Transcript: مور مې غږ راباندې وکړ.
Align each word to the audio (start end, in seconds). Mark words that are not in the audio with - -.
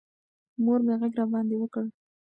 مور 0.63 0.79
مې 0.85 0.93
غږ 1.01 1.13
راباندې 1.19 1.55
وکړ. 1.59 1.85